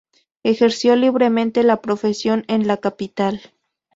[0.41, 3.53] Ejerció libremente la profesión en la capital.